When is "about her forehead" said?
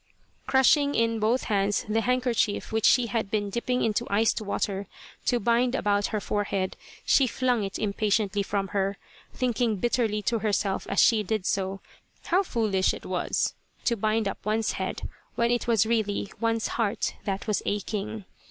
5.75-6.75